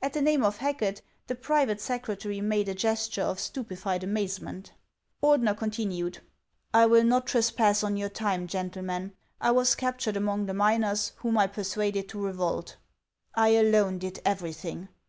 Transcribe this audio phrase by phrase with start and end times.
[0.00, 4.70] At the name of Hacket, the private secretary made a gesture of stupefied amazement.
[5.20, 6.18] Ordener continued:"
[6.72, 9.14] I will not trespass on your time, gentlemen.
[9.40, 12.76] I was captured among the miners, whom I persuaded to revolt.
[13.34, 14.86] I alone did everything.